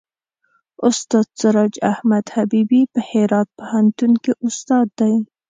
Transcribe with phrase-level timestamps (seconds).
[0.87, 5.13] استاد سراج احمد حبیبي په هرات پوهنتون کې استاد دی.